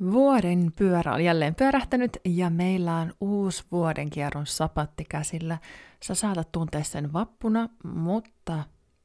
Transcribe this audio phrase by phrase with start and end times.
[0.00, 5.58] Vuoden pyörä on jälleen pyörähtänyt ja meillä on uusi vuoden kierron sapatti käsillä.
[6.02, 8.64] Sä saatat tuntea sen vappuna, mutta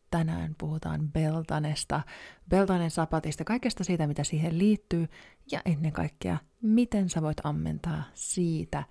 [0.09, 2.01] tänään puhutaan Beltanesta,
[2.49, 5.07] Beltanen sapatista, kaikesta siitä, mitä siihen liittyy
[5.51, 8.83] ja ennen kaikkea, miten sä voit ammentaa siitä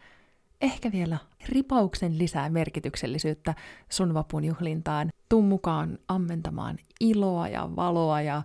[0.60, 3.54] ehkä vielä ripauksen lisää merkityksellisyyttä
[3.88, 5.10] sun vapun juhlintaan.
[5.28, 8.42] Tuu mukaan ammentamaan iloa ja valoa ja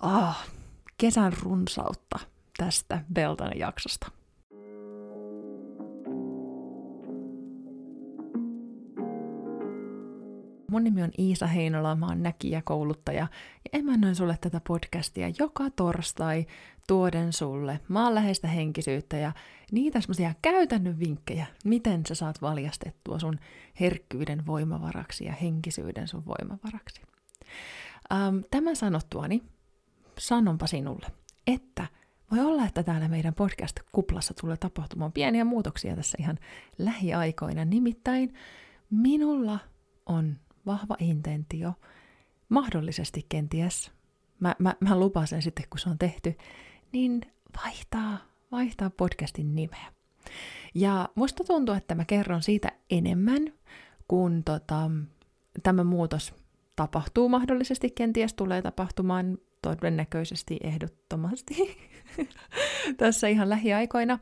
[0.00, 0.46] ah,
[0.96, 2.18] kesän runsautta
[2.58, 4.10] tästä Beltan jaksosta.
[10.70, 13.26] Mun nimi on Iisa Heinola, mä oon näkijä, kouluttaja
[13.72, 16.46] ja emännöin sulle tätä podcastia joka torstai
[16.88, 19.32] tuoden sulle maanläheistä henkisyyttä ja
[19.72, 23.38] niitä semmoisia käytännön vinkkejä, miten sä saat valjastettua sun
[23.80, 27.02] herkkyyden voimavaraksi ja henkisyyden sun voimavaraksi.
[28.12, 29.42] Ähm, tämän sanottuani
[30.18, 31.06] sanonpa sinulle,
[31.46, 31.86] että
[32.30, 36.38] voi olla, että täällä meidän podcast-kuplassa tulee tapahtumaan pieniä muutoksia tässä ihan
[36.78, 37.64] lähiaikoina.
[37.64, 38.34] Nimittäin
[38.90, 39.58] minulla
[40.06, 41.72] on vahva intentio,
[42.48, 43.90] mahdollisesti kenties,
[44.40, 46.34] mä, mä, mä lupaan sen sitten kun se on tehty,
[46.92, 47.20] niin
[47.64, 48.18] vaihtaa,
[48.52, 49.92] vaihtaa podcastin nimeä.
[50.74, 53.52] Ja musta tuntuu, että mä kerron siitä enemmän,
[54.08, 54.90] kun tota,
[55.62, 56.34] tämä muutos
[56.76, 61.78] tapahtuu mahdollisesti, kenties tulee tapahtumaan todennäköisesti ehdottomasti
[62.96, 64.18] tässä ihan lähiaikoina.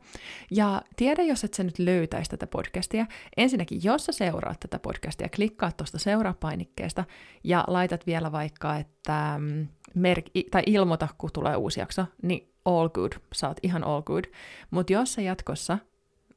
[0.51, 3.05] Ja tiedä, jos et sä nyt löytäisi tätä podcastia.
[3.37, 7.03] Ensinnäkin, jos sä seuraat tätä podcastia, klikkaa tuosta seuraa-painikkeesta
[7.43, 12.89] ja laitat vielä vaikka, että mm, merk- tai ilmoita, kun tulee uusi jakso, niin all
[12.89, 14.23] good, sä oot ihan all good.
[14.71, 15.77] Mutta jos sä jatkossa,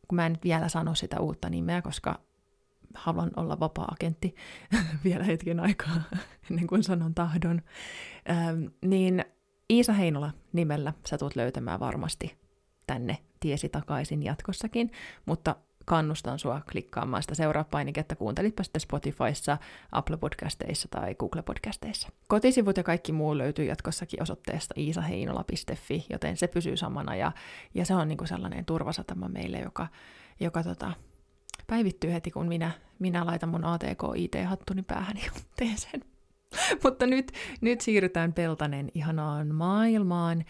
[0.09, 2.21] kun mä en nyt vielä sano sitä uutta nimeä, koska
[2.95, 4.35] haluan olla vapaa-agentti
[5.05, 6.03] vielä hetken aikaa,
[6.51, 7.63] ennen kuin sanon tahdon,
[8.31, 9.25] ähm, niin
[9.71, 12.37] Iisa Heinola nimellä sä tulet löytämään varmasti
[12.87, 14.91] tänne tiesi takaisin jatkossakin,
[15.27, 19.59] mutta kannustan sua klikkaamaan sitä seuraa-painiketta, kuuntelitpa sitten Spotifyssa,
[19.93, 22.09] Apple Podcasteissa tai Google Podcasteissa.
[22.29, 27.33] Kotisivut ja kaikki muu löytyy jatkossakin osoitteesta iisaheinola.fi, joten se pysyy samana ja,
[27.75, 29.87] ja se on niinku sellainen turvasatama meille, joka,
[30.41, 30.93] joka tota,
[31.71, 36.01] päivittyy heti, kun minä, minä laitan mun ATK-IT-hattuni päähän ja teen sen.
[36.85, 40.45] Mutta nyt, nyt siirrytään Peltanen ihanaan maailmaan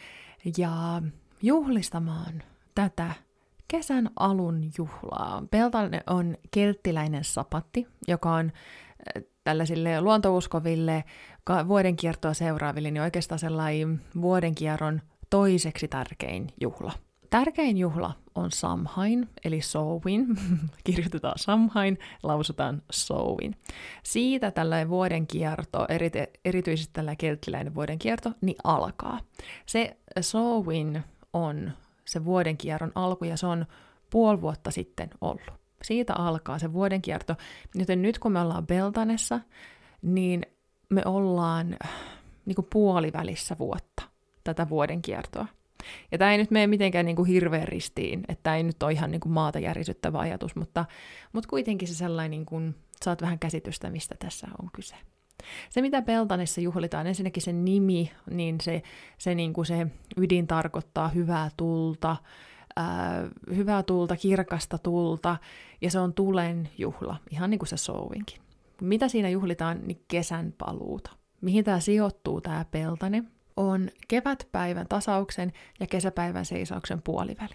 [0.59, 1.03] ja
[1.43, 2.43] juhlistamaan
[2.75, 3.11] tätä
[3.69, 5.43] kesän alun juhlaa.
[5.51, 8.53] Peltanen on kelttiläinen sapatti, joka on
[9.17, 11.05] äh, tällaisille luontouskoville,
[11.69, 16.93] vuoden kiertoa seuraaville, niin oikeastaan sellainen vuoden kierron toiseksi tärkein juhla.
[17.31, 20.27] Tärkein juhla on Samhain, eli Sowin.
[20.85, 23.57] Kirjoitetaan Samhain, lausutaan Sowin.
[24.03, 25.87] Siitä tällainen vuoden kierto,
[26.45, 29.21] erityisesti tällä kelttiläinen vuoden kierto, niin alkaa.
[29.67, 31.03] Se Sowin
[31.33, 31.73] on
[32.05, 33.67] se vuoden kierron alku, ja se on
[34.11, 35.53] puoli vuotta sitten ollut.
[35.83, 37.37] Siitä alkaa se vuoden kierto.
[37.75, 39.41] Joten nyt kun me ollaan Beltanessa,
[40.03, 40.47] niin
[40.89, 41.77] me ollaan
[42.47, 44.03] niin kuin puolivälissä vuotta
[44.45, 45.47] tätä vuoden kiertoa.
[46.13, 48.93] Ja tämä ei nyt mene mitenkään niin kuin hirveän ristiin, että tämä ei nyt ole
[48.93, 50.85] ihan niin kuin maata järisyttävä ajatus, mutta,
[51.33, 52.75] mutta kuitenkin se sellainen, niin kuin,
[53.05, 54.95] saat vähän käsitystä, mistä tässä on kyse.
[55.71, 58.83] Se, mitä Peltanessa juhlitaan, ensinnäkin se nimi, niin se,
[59.19, 59.87] se, niin kuin se
[60.17, 62.17] ydin tarkoittaa hyvää tulta,
[62.77, 65.37] ää, hyvää tulta, kirkasta tulta,
[65.81, 68.41] ja se on tulen juhla, ihan niin kuin se Souvinkin.
[68.81, 71.11] Mitä siinä juhlitaan, niin kesän paluuta.
[71.41, 73.25] Mihin tämä sijoittuu, tämä Peltane,
[73.61, 77.55] on kevätpäivän tasauksen ja kesäpäivän seisauksen puoliväli.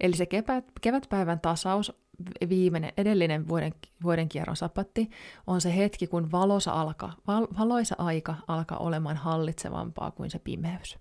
[0.00, 1.92] Eli se kevät, kevätpäivän tasaus,
[2.48, 5.10] viimeinen, edellinen vuoden, vuoden kierron sapatti,
[5.46, 10.98] on se hetki, kun valoisa, alka, val, valoisa aika alkaa olemaan hallitsevampaa kuin se pimeys.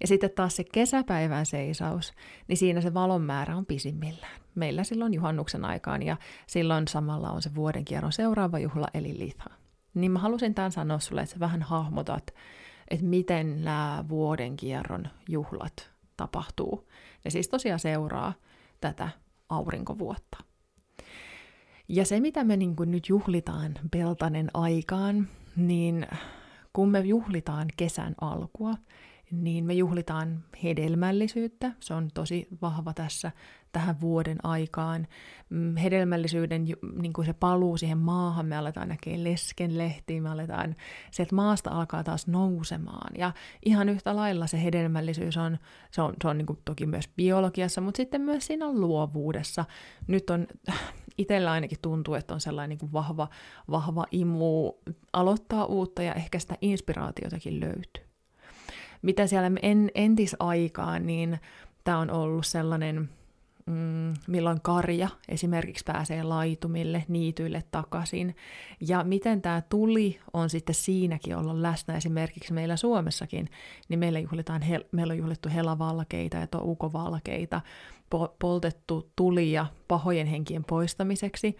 [0.00, 2.12] Ja sitten taas se kesäpäivän seisaus,
[2.48, 4.40] niin siinä se valon määrä on pisimmillään.
[4.54, 6.16] Meillä silloin juhannuksen aikaan ja
[6.46, 9.50] silloin samalla on se vuoden kierron seuraava juhla eli litha.
[9.94, 12.34] Niin mä halusin tämän sanoa sulle, että sä vähän hahmotat,
[12.88, 16.88] että miten nämä vuoden kierron juhlat tapahtuu.
[17.24, 18.32] Ne siis tosiaan seuraa
[18.80, 19.08] tätä
[19.48, 20.38] aurinkovuotta.
[21.88, 26.06] Ja se, mitä me niin kuin nyt juhlitaan Peltanen aikaan, niin
[26.72, 28.74] kun me juhlitaan kesän alkua,
[29.30, 31.72] niin me juhlitaan hedelmällisyyttä.
[31.80, 33.32] Se on tosi vahva tässä
[33.72, 35.06] tähän vuoden aikaan.
[35.50, 36.64] Mm, hedelmällisyyden
[36.98, 40.76] niin kuin se paluu siihen maahan, me aletaan näkee leskenlehtiä, me aletaan,
[41.10, 43.10] sieltä maasta alkaa taas nousemaan.
[43.18, 43.32] Ja
[43.64, 45.58] ihan yhtä lailla se hedelmällisyys on,
[45.90, 49.64] se on, se on niin kuin toki myös biologiassa, mutta sitten myös siinä luovuudessa.
[50.06, 50.46] Nyt on,
[51.18, 53.28] itsellä ainakin tuntuu, että on sellainen niin kuin vahva,
[53.70, 54.72] vahva imu
[55.12, 58.05] aloittaa uutta ja ehkä sitä inspiraatiotakin löytyy
[59.06, 61.38] mitä siellä en, entisaikaan, niin
[61.84, 63.08] tämä on ollut sellainen,
[63.66, 68.36] mm, milloin karja esimerkiksi pääsee laitumille, niityille takaisin,
[68.80, 71.96] ja miten tämä tuli on sitten siinäkin olla läsnä.
[71.96, 73.48] Esimerkiksi meillä Suomessakin,
[73.88, 74.62] niin meillä, juhlitaan,
[74.92, 77.60] meillä on juhlittu helavalkeita ja ukovalkeita,
[78.38, 81.56] poltettu tulia pahojen henkien poistamiseksi,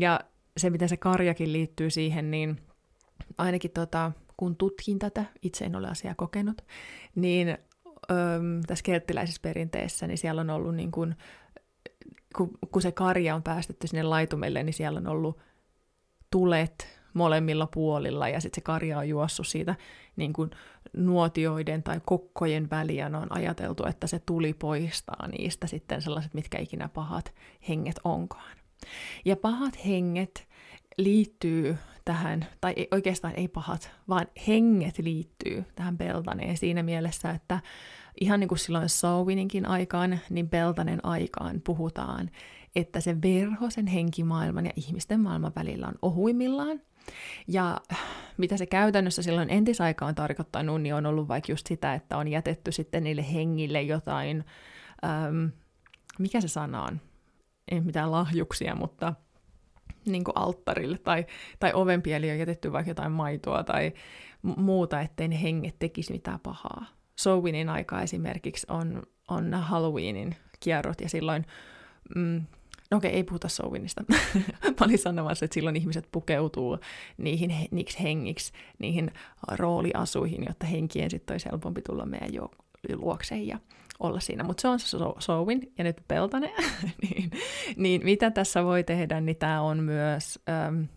[0.00, 0.20] ja
[0.56, 2.60] se, miten se karjakin liittyy siihen, niin
[3.38, 6.62] ainakin tota, kun tutkin tätä, itse en ole asiaa kokenut,
[7.14, 7.48] niin
[8.10, 11.16] öm, tässä kelttiläisessä perinteessä, niin siellä on ollut niin kuin,
[12.36, 15.38] kun, kun se karja on päästetty sinne laitumelle, niin siellä on ollut
[16.30, 19.74] tulet molemmilla puolilla, ja sitten se karja on juossut siitä
[20.16, 20.50] niin kuin
[20.96, 26.88] nuotioiden tai kokkojen väliä, on ajateltu, että se tuli poistaa niistä sitten sellaiset, mitkä ikinä
[26.88, 27.34] pahat
[27.68, 28.56] henget onkaan.
[29.24, 30.48] Ja pahat henget
[30.98, 37.60] liittyy tähän, tai oikeastaan ei pahat, vaan henget liittyy tähän Peltaneen siinä mielessä, että
[38.20, 42.30] ihan niin kuin silloin Sowininkin aikaan, niin Peltanen aikaan puhutaan,
[42.76, 46.80] että se verho sen henkimaailman ja ihmisten maailman välillä on ohuimmillaan.
[47.48, 47.80] Ja
[48.36, 52.72] mitä se käytännössä silloin entisaikaan tarkoittanut, niin on ollut vaikka just sitä, että on jätetty
[52.72, 54.44] sitten niille hengille jotain,
[55.04, 55.50] äm,
[56.18, 57.00] mikä se sana on,
[57.70, 59.14] ei mitään lahjuksia, mutta
[60.06, 61.26] niin kuin alttarille tai,
[61.58, 63.92] tai ovenpieli on jätetty vaikka jotain maitoa tai
[64.42, 66.86] muuta, ettei ne henget tekisi mitään pahaa.
[67.16, 71.46] Sowinin aika esimerkiksi on, on Halloweenin kierrot ja silloin,
[72.16, 72.42] mm,
[72.90, 74.04] no okei, ei puhuta Sowinista.
[74.80, 76.78] Mä olin sanomassa, että silloin ihmiset pukeutuu
[77.16, 79.10] niihin niiksi hengiksi, niihin
[79.52, 82.34] rooliasuihin, jotta henkien sitten olisi helpompi tulla meidän
[82.92, 83.58] luokseen ja
[84.00, 84.44] olla siinä.
[84.44, 86.52] Mutta se on se Sowin ja nyt Peltane.
[87.02, 87.30] niin,
[87.76, 90.38] niin mitä tässä voi tehdä, niin tämä on myös,
[90.68, 90.88] äm,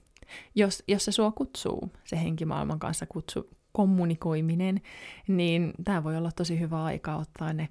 [0.56, 4.82] jos, jos se sua kutsuu, se henkimaailman kanssa kutsu, kommunikoiminen,
[5.28, 7.70] niin tämä voi olla tosi hyvä aika ottaa ne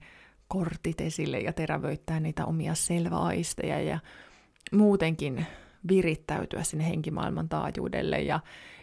[0.48, 3.98] kortit esille ja terävöittää niitä omia selväaisteja ja
[4.72, 5.46] muutenkin
[5.88, 8.20] virittäytyä sinne henkimaailman taajuudelle.
[8.20, 8.40] Ja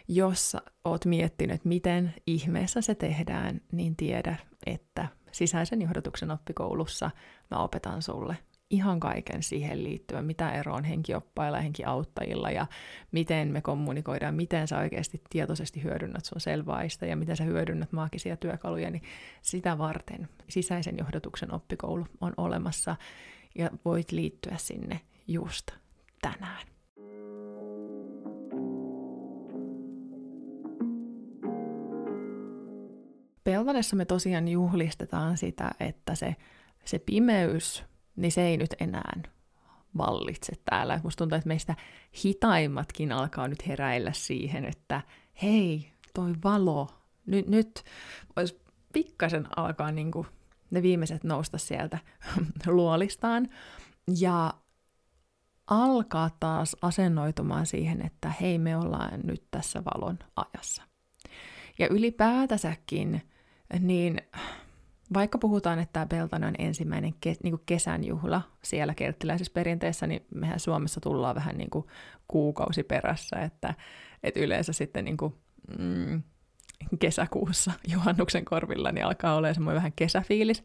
[0.08, 4.36] jos oot miettinyt, miten ihmeessä se tehdään, niin tiedä,
[4.66, 7.10] että sisäisen johdatuksen oppikoulussa
[7.50, 8.36] mä opetan sulle
[8.72, 12.66] ihan kaiken siihen liittyen, mitä ero on henkioppailla ja henkiauttajilla ja
[13.12, 18.36] miten me kommunikoidaan, miten sä oikeasti tietoisesti hyödynnät sun selvaista ja miten sä hyödynnät maagisia
[18.36, 19.02] työkaluja, niin
[19.42, 22.96] sitä varten sisäisen johdatuksen oppikoulu on olemassa
[23.54, 25.70] ja voit liittyä sinne just
[26.22, 26.66] tänään.
[33.52, 36.36] Pelvanessa me tosiaan juhlistetaan sitä, että se,
[36.84, 37.84] se pimeys,
[38.16, 39.22] niin se ei nyt enää
[39.98, 41.00] vallitse täällä.
[41.04, 41.74] Musta tuntuu, että meistä
[42.24, 45.00] hitaimmatkin alkaa nyt heräillä siihen, että
[45.42, 46.88] hei, toi valo,
[47.26, 47.84] nyt, nyt
[48.36, 48.60] olisi
[48.92, 50.26] pikkasen alkaa niin kuin
[50.70, 51.98] ne viimeiset nousta sieltä
[52.66, 53.48] luolistaan
[54.18, 54.54] ja
[55.66, 60.82] alkaa taas asennoitumaan siihen, että hei, me ollaan nyt tässä valon ajassa.
[61.78, 63.22] Ja ylipäätänsäkin
[63.80, 64.20] niin
[65.14, 70.06] vaikka puhutaan, että tämä Peltana on ensimmäinen ke, niin kuin kesän juhla siellä kelttiläisessä perinteessä,
[70.06, 71.86] niin mehän Suomessa tullaan vähän niin kuin
[72.28, 73.74] kuukausi perässä, että,
[74.22, 75.34] että yleensä sitten niin kuin,
[75.78, 76.22] mm,
[76.98, 80.64] kesäkuussa juhannuksen korvilla niin alkaa olla semmoinen vähän kesäfiilis,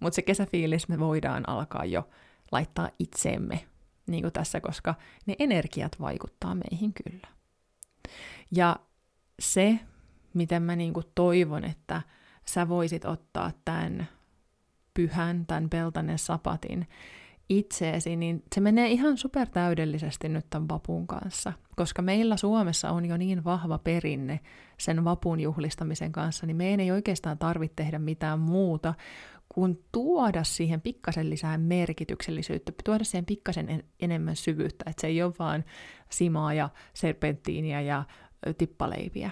[0.00, 2.08] mutta se kesäfiilis me voidaan alkaa jo
[2.52, 3.64] laittaa itseemme
[4.06, 4.94] niin kuin tässä, koska
[5.26, 7.28] ne energiat vaikuttaa meihin kyllä.
[8.50, 8.76] Ja
[9.40, 9.78] se,
[10.34, 12.02] miten mä niin kuin toivon, että
[12.48, 14.08] sä voisit ottaa tämän
[14.94, 16.86] pyhän, tämän peltanen sapatin
[17.48, 21.52] itseesi, niin se menee ihan supertäydellisesti nyt tämän vapun kanssa.
[21.76, 24.40] Koska meillä Suomessa on jo niin vahva perinne
[24.78, 28.94] sen vapun juhlistamisen kanssa, niin meidän ei oikeastaan tarvitse tehdä mitään muuta
[29.48, 35.22] kuin tuoda siihen pikkasen lisää merkityksellisyyttä, tuoda siihen pikkasen en, enemmän syvyyttä, että se ei
[35.22, 35.64] ole vaan
[36.10, 38.04] simaa ja serpenttiiniä ja
[38.58, 39.30] tippaleipiä,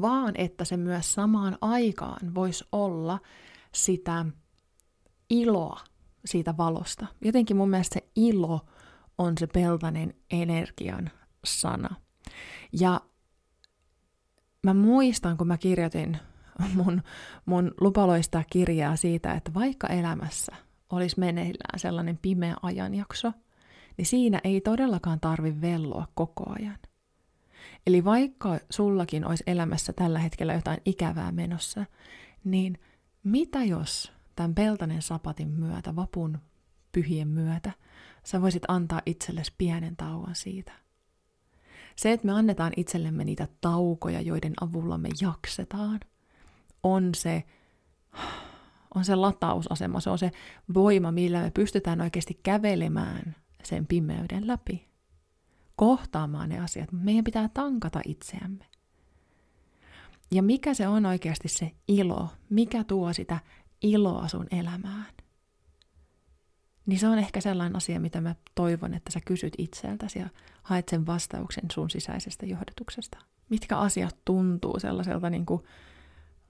[0.00, 3.20] vaan että se myös samaan aikaan voisi olla
[3.72, 4.26] sitä
[5.30, 5.80] iloa
[6.24, 7.06] siitä valosta.
[7.20, 8.60] Jotenkin mun mielestä se ilo
[9.18, 11.10] on se peltainen energian
[11.44, 11.96] sana.
[12.72, 13.00] Ja
[14.62, 16.18] mä muistan, kun mä kirjoitin
[16.74, 17.02] mun,
[17.46, 20.56] mun lupaloista kirjaa siitä, että vaikka elämässä
[20.90, 23.32] olisi meneillään sellainen pimeä ajanjakso,
[23.96, 26.78] niin siinä ei todellakaan tarvi velloa koko ajan–
[27.86, 31.86] Eli vaikka sullakin olisi elämässä tällä hetkellä jotain ikävää menossa,
[32.44, 32.78] niin
[33.24, 36.38] mitä jos tämän peltanen sapatin myötä, vapun
[36.92, 37.72] pyhien myötä,
[38.24, 40.72] sä voisit antaa itsellesi pienen tauon siitä?
[41.96, 46.00] Se, että me annetaan itsellemme niitä taukoja, joiden avulla me jaksetaan,
[46.82, 47.44] on se,
[48.94, 50.30] on se latausasema, se on se
[50.74, 54.88] voima, millä me pystytään oikeasti kävelemään sen pimeyden läpi,
[55.76, 56.92] kohtaamaan ne asiat.
[56.92, 58.64] Meidän pitää tankata itseämme.
[60.30, 63.38] Ja mikä se on oikeasti se ilo, mikä tuo sitä
[63.82, 65.06] iloa sun elämään?
[66.86, 70.28] Niin se on ehkä sellainen asia, mitä mä toivon, että sä kysyt itseltäsi ja
[70.62, 73.18] haet sen vastauksen sun sisäisestä johdotuksesta.
[73.48, 75.62] Mitkä asiat tuntuu sellaiselta niin kuin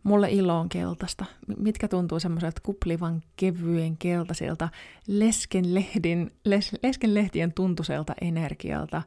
[0.05, 1.25] Mulle ilo on keltaista.
[1.59, 4.69] Mitkä tuntuu semmoiselta kuplivan kevyen keltaiselta
[5.07, 9.03] leskenlehdin, les, leskenlehtien tuntuiselta energialta,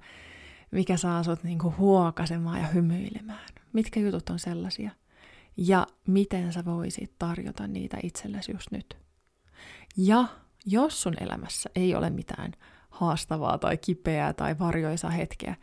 [0.72, 3.48] mikä saa sut niinku huokasemaan ja hymyilemään.
[3.74, 4.92] Mitkä jutut on sellaisia?
[5.58, 8.98] Ja miten sä voisit tarjota niitä itsellesi just nyt?
[9.98, 10.28] Ja
[10.66, 12.52] jos sun elämässä ei ole mitään
[12.90, 15.56] haastavaa tai kipeää tai varjoisa hetkeä,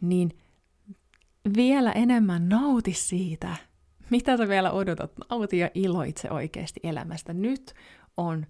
[0.00, 0.38] niin
[1.56, 3.56] vielä enemmän nauti siitä,
[4.10, 5.12] mitä sä vielä odotat?
[5.30, 7.32] Nauti ja iloitse oikeasti elämästä.
[7.32, 7.74] Nyt
[8.16, 8.46] on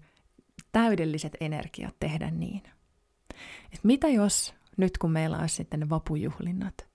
[0.71, 2.63] täydelliset energiat tehdä niin.
[3.73, 6.87] Et mitä jos nyt kun meillä olisi sitten ne vapujuhlinnat,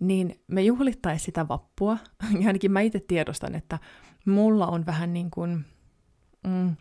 [0.00, 1.98] niin me juhlittaisiin sitä vappua,
[2.40, 3.78] ja ainakin mä itse tiedostan, että
[4.26, 5.64] mulla on vähän niin kuin,
[6.46, 6.76] mm,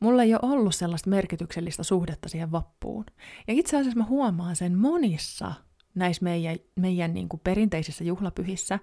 [0.00, 3.04] mulla ei ole ollut sellaista merkityksellistä suhdetta siihen vappuun.
[3.48, 5.52] Ja itse asiassa mä huomaan sen monissa
[5.94, 8.78] näissä meidän, meidän niin kuin perinteisissä juhlapyhissä,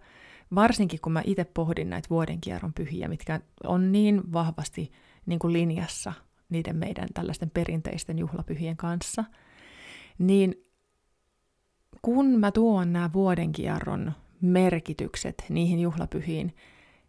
[0.55, 4.91] varsinkin kun mä itse pohdin näitä vuodenkierron pyhiä, mitkä on niin vahvasti
[5.25, 6.13] niin kuin linjassa
[6.49, 9.23] niiden meidän tällaisten perinteisten juhlapyhien kanssa,
[10.17, 10.55] niin
[12.01, 16.55] kun mä tuon nämä vuodenkierron merkitykset niihin juhlapyhiin,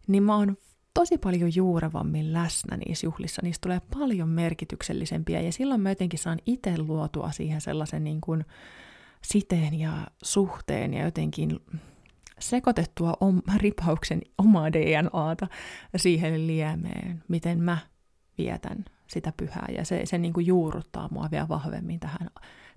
[0.06, 0.56] niin mä oon
[0.94, 3.42] tosi paljon juurevammin läsnä niissä juhlissa.
[3.42, 8.44] Niistä tulee paljon merkityksellisempiä ja silloin mä jotenkin saan itse luotua siihen sellaisen niin kuin
[9.22, 11.60] siteen ja suhteen ja jotenkin
[12.40, 15.46] sekoitettua om, ripauksen omaa DNAta
[15.96, 17.78] siihen liemeen, miten mä
[18.38, 19.66] vietän sitä pyhää.
[19.76, 22.30] Ja se, se niin kuin juurruttaa mua vielä vahvemmin tähän,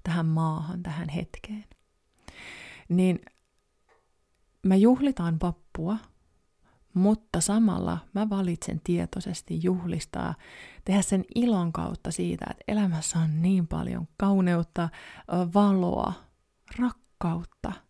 [0.03, 1.65] tähän maahan, tähän hetkeen.
[2.89, 3.19] Niin
[4.63, 5.97] mä juhlitaan vappua,
[6.93, 10.35] mutta samalla mä valitsen tietoisesti juhlistaa,
[10.85, 14.89] tehdä sen ilon kautta siitä, että elämässä on niin paljon kauneutta,
[15.53, 16.13] valoa,
[16.79, 17.73] rakkautta–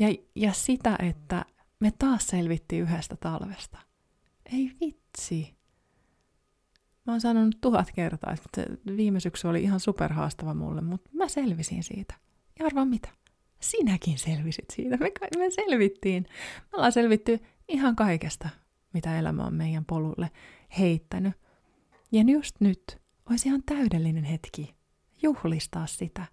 [0.00, 1.44] ja, ja sitä, että
[1.80, 3.78] me taas selvittiin yhdestä talvesta.
[4.52, 5.56] Ei vitsi.
[7.06, 8.64] Mä oon sanonut tuhat kertaa, että
[8.96, 12.14] viime syksy oli ihan superhaastava mulle, mutta mä selvisin siitä.
[12.58, 13.08] Ja arvaa mitä?
[13.60, 14.96] Sinäkin selvisit siitä.
[14.96, 16.26] Me, me selvittiin.
[16.58, 18.48] Me ollaan selvitty ihan kaikesta,
[18.92, 20.30] mitä elämä on meidän polulle
[20.78, 21.34] heittänyt.
[22.12, 22.98] Ja just nyt
[23.30, 24.74] olisi ihan täydellinen hetki
[25.22, 26.24] juhlistaa sitä.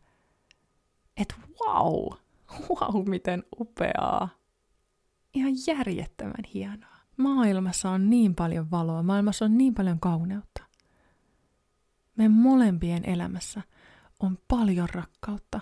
[1.17, 2.13] Että wow,
[2.70, 4.30] wow, miten upeaa.
[5.34, 6.94] Ihan järjettömän hienoa.
[7.18, 10.64] Maailmassa on niin paljon valoa, maailmassa on niin paljon kauneutta.
[12.16, 13.62] Meidän molempien elämässä
[14.20, 15.60] on paljon rakkautta,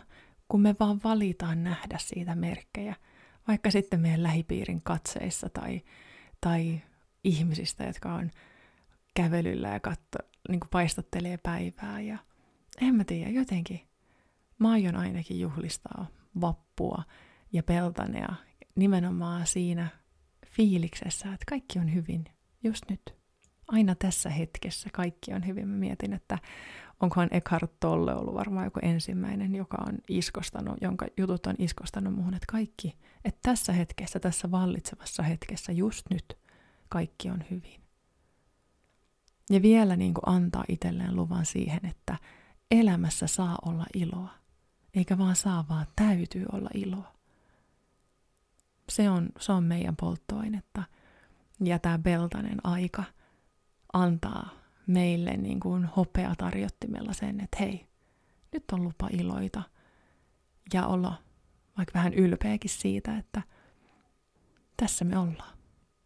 [0.47, 2.95] kun me vaan valitaan nähdä siitä merkkejä,
[3.47, 5.81] vaikka sitten meidän lähipiirin katseissa tai,
[6.41, 6.81] tai
[7.23, 8.31] ihmisistä, jotka on
[9.13, 10.19] kävelyllä ja katso,
[10.49, 12.01] niin paistattelee päivää.
[12.01, 12.17] Ja
[12.81, 13.81] en mä tiedä, jotenkin
[14.59, 16.07] mä aion ainakin juhlistaa
[16.41, 16.70] vappua
[17.53, 18.33] ja peltanea
[18.75, 19.87] nimenomaan siinä
[20.45, 22.25] fiiliksessä, että kaikki on hyvin
[22.63, 23.01] just nyt.
[23.67, 25.67] Aina tässä hetkessä kaikki on hyvin.
[25.67, 26.37] Mä mietin, että
[26.99, 32.33] onkohan Eckhart Tolle ollut varmaan joku ensimmäinen, joka on iskostanut, jonka jutut on iskostanut muuhun,
[32.33, 36.37] että kaikki, että tässä hetkessä, tässä vallitsevassa hetkessä, just nyt,
[36.89, 37.81] kaikki on hyvin.
[39.49, 42.17] Ja vielä niin kuin antaa itselleen luvan siihen, että
[42.71, 44.40] elämässä saa olla iloa.
[44.95, 47.13] Eikä vaan saa, vaan täytyy olla iloa.
[48.89, 50.83] Se on, se on meidän polttoainetta.
[51.63, 53.03] Ja tämä beltainen aika
[53.93, 54.49] antaa
[54.87, 57.87] meille niin kuin hopea tarjottimella sen, että hei,
[58.51, 59.63] nyt on lupa iloita.
[60.73, 61.23] Ja olla
[61.77, 63.41] vaikka vähän ylpeäkin siitä, että
[64.77, 65.57] tässä me ollaan.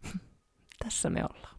[0.84, 1.56] tässä me ollaan.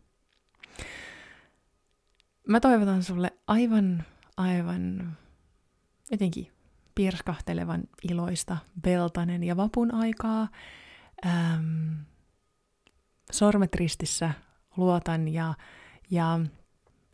[2.48, 4.04] Mä toivotan sulle aivan,
[4.36, 5.16] aivan
[6.10, 6.55] jotenkin
[6.96, 10.48] pirskahtelevan iloista beltanen ja vapun aikaa.
[11.26, 11.92] Ähm,
[13.32, 14.30] sormet ristissä
[14.76, 15.54] luotan ja,
[16.10, 16.40] ja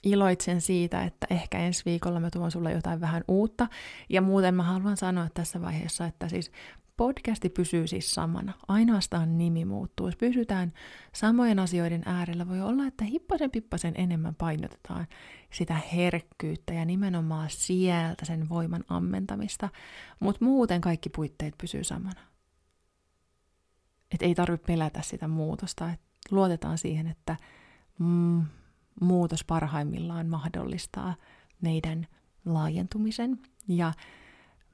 [0.05, 3.67] iloitsen siitä, että ehkä ensi viikolla mä tuon sulle jotain vähän uutta.
[4.09, 6.53] Ja muuten mä haluan sanoa tässä vaiheessa, että siis
[6.97, 8.53] podcasti pysyy siis samana.
[8.69, 10.07] Ainoastaan nimi muuttuu.
[10.07, 10.73] Jos pysytään
[11.15, 15.07] samojen asioiden äärellä, voi olla, että hippasen pippasen enemmän painotetaan
[15.51, 19.69] sitä herkkyyttä ja nimenomaan sieltä sen voiman ammentamista,
[20.21, 22.21] mutta muuten kaikki puitteet pysyy samana.
[24.15, 27.37] Et ei tarvitse pelätä sitä muutosta, et luotetaan siihen, että
[27.99, 28.45] mm,
[29.01, 31.15] muutos parhaimmillaan mahdollistaa
[31.61, 32.07] meidän
[32.45, 33.39] laajentumisen.
[33.69, 33.93] Ja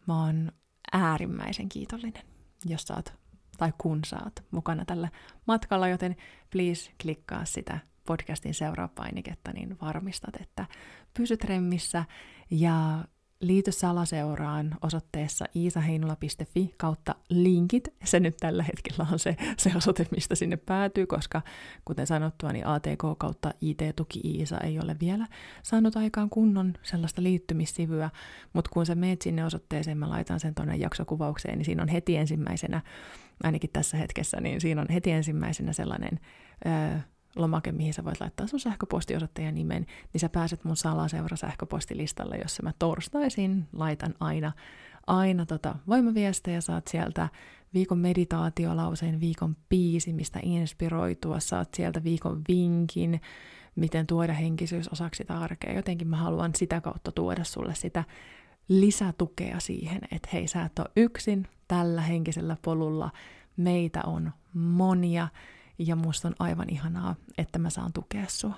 [0.06, 0.52] mä oon
[0.92, 2.22] äärimmäisen kiitollinen,
[2.64, 3.12] jos oot,
[3.58, 5.08] tai kun oot mukana tällä
[5.46, 6.16] matkalla, joten
[6.50, 10.66] please klikkaa sitä podcastin seuraa painiketta, niin varmistat, että
[11.14, 12.04] pysyt remmissä.
[12.50, 13.04] Ja
[13.40, 17.94] liity salaseuraan osoitteessa iisaheinola.fi kautta linkit.
[18.04, 21.42] Se nyt tällä hetkellä on se, se osoite, mistä sinne päätyy, koska
[21.84, 25.26] kuten sanottua, niin ATK kautta IT-tuki Iisa ei ole vielä
[25.62, 28.10] saanut aikaan kunnon sellaista liittymissivyä,
[28.52, 32.16] mutta kun sä meet sinne osoitteeseen, mä laitan sen tuonne jaksokuvaukseen, niin siinä on heti
[32.16, 32.80] ensimmäisenä,
[33.42, 36.20] ainakin tässä hetkessä, niin siinä on heti ensimmäisenä sellainen...
[36.66, 36.98] Öö,
[37.38, 42.36] lomake, mihin sä voit laittaa sun sähköpostiosoitteen ja nimen, niin sä pääset mun salaseura sähköpostilistalle,
[42.36, 44.52] jossa mä torstaisin laitan aina,
[45.06, 47.28] aina tota voimaviestejä, saat sieltä
[47.74, 53.20] viikon meditaatiolauseen, viikon piisi, mistä inspiroitua, saat sieltä viikon vinkin,
[53.76, 55.72] miten tuoda henkisyys osaksi sitä arkea.
[55.72, 58.04] Jotenkin mä haluan sitä kautta tuoda sulle sitä
[58.68, 63.10] lisätukea siihen, että hei, sä et ole yksin tällä henkisellä polulla,
[63.56, 65.28] meitä on monia,
[65.78, 68.54] ja musta on aivan ihanaa, että mä saan tukea sua.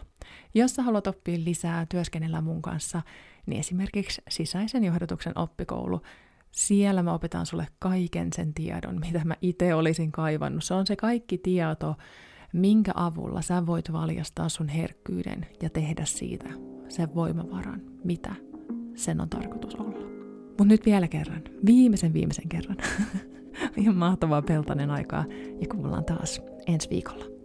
[0.54, 3.02] Jos sä haluat oppia lisää työskennellä mun kanssa,
[3.46, 6.02] niin esimerkiksi sisäisen johdatuksen oppikoulu,
[6.50, 10.64] siellä mä opetan sulle kaiken sen tiedon, mitä mä itse olisin kaivannut.
[10.64, 11.96] Se on se kaikki tieto,
[12.52, 16.48] minkä avulla sä voit valjastaa sun herkkyyden ja tehdä siitä
[16.88, 18.34] sen voimavaran, mitä
[18.94, 19.98] sen on tarkoitus olla.
[20.48, 22.76] Mutta nyt vielä kerran, viimeisen viimeisen kerran.
[23.76, 25.24] Ihan mahtavaa peltainen aikaa
[25.60, 27.39] ja kuullaan taas ensi viikolla.